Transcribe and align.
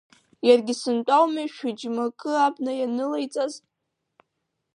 Иаргьы 0.47 0.73
сынтәа 0.81 1.13
ауми 1.17 1.47
шәы-џьмакы 1.55 2.31
абна 2.45 2.71
ианылаиҵаз. 2.79 3.53